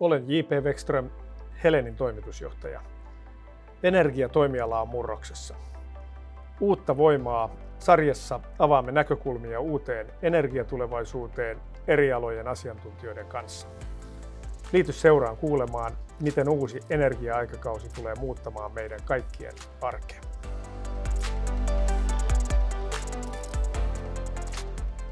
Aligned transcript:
Olen 0.00 0.24
J.P. 0.26 0.50
Wexström, 0.64 1.10
Helenin 1.64 1.96
toimitusjohtaja. 1.96 2.80
Energiatoimiala 3.82 4.82
on 4.82 4.88
murroksessa. 4.88 5.54
Uutta 6.60 6.96
voimaa 6.96 7.50
sarjassa 7.78 8.40
avaamme 8.58 8.92
näkökulmia 8.92 9.60
uuteen 9.60 10.06
energiatulevaisuuteen 10.22 11.60
eri 11.88 12.12
alojen 12.12 12.48
asiantuntijoiden 12.48 13.26
kanssa. 13.26 13.68
Liity 14.72 14.92
seuraan 14.92 15.36
kuulemaan, 15.36 15.92
miten 16.20 16.48
uusi 16.48 16.80
energia-aikakausi 16.90 17.88
tulee 17.94 18.14
muuttamaan 18.14 18.72
meidän 18.72 19.00
kaikkien 19.04 19.54
arkea. 19.80 20.20